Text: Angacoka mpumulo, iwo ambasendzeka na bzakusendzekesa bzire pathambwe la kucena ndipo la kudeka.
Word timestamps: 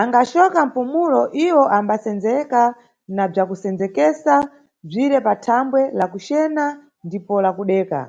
Angacoka 0.00 0.60
mpumulo, 0.68 1.20
iwo 1.46 1.62
ambasendzeka 1.76 2.62
na 3.16 3.24
bzakusendzekesa 3.30 4.34
bzire 4.86 5.18
pathambwe 5.26 5.80
la 5.98 6.06
kucena 6.12 6.64
ndipo 7.06 7.34
la 7.44 7.50
kudeka. 7.56 8.00